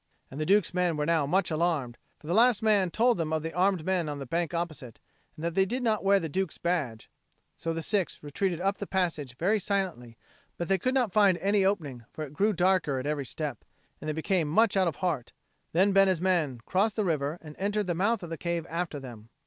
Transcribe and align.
And 0.31 0.41
the 0.41 0.47
Duke's 0.47 0.73
men 0.73 0.97
were 0.97 1.05
now 1.05 1.27
much 1.27 1.51
alarmed; 1.51 1.95
for 2.17 2.25
the 2.25 2.33
last 2.33 2.63
man 2.63 2.89
told 2.89 3.19
them 3.19 3.31
of 3.31 3.43
the 3.43 3.53
armed 3.53 3.85
men 3.85 4.09
on 4.09 4.17
the 4.17 4.25
bank 4.25 4.51
opposite, 4.51 4.97
and 5.37 5.45
that 5.45 5.53
they 5.53 5.63
did 5.63 5.83
not 5.83 6.03
wear 6.03 6.19
the 6.19 6.27
Duke's 6.27 6.57
badge; 6.57 7.07
so 7.55 7.71
the 7.71 7.83
six 7.83 8.23
retreated 8.23 8.59
up 8.59 8.77
the 8.77 8.87
passage 8.87 9.37
very 9.37 9.59
silently, 9.59 10.17
but 10.57 10.69
they 10.69 10.79
could 10.79 10.95
not 10.95 11.13
find 11.13 11.37
any 11.37 11.63
opening, 11.63 12.05
for 12.11 12.23
it 12.23 12.33
grew 12.33 12.51
darker 12.51 12.97
at 12.97 13.05
every 13.05 13.27
step, 13.27 13.63
and 14.01 14.09
they 14.09 14.13
became 14.13 14.47
much 14.47 14.75
out 14.75 14.87
of 14.87 14.95
heart. 14.95 15.33
Then 15.71 15.91
Bena's 15.93 16.19
men 16.19 16.61
crossed 16.65 16.95
the 16.95 17.05
river 17.05 17.37
and 17.39 17.55
entered 17.59 17.85
the 17.85 17.93
mouth 17.93 18.23
of 18.23 18.31
the 18.31 18.39
cave 18.39 18.65
after 18.71 18.99
them. 18.99 19.29